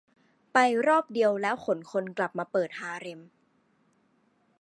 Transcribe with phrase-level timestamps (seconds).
[0.53, 0.57] ไป
[0.87, 3.21] รอบเดียวแล้วขนคนกลับมาเปิดฮาเร็ม